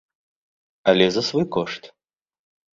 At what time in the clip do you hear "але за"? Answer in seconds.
0.89-1.21